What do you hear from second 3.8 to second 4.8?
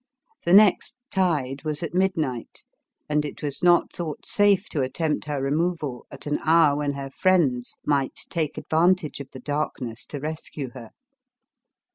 thought safe to